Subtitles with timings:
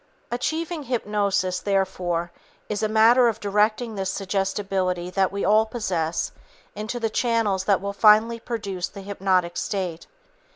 [0.31, 2.31] Achieving hypnosis, therefore,
[2.69, 6.31] is a matter of directing this suggestibility that we all possess
[6.73, 10.07] into the channels that will finally produce the hypnotic state.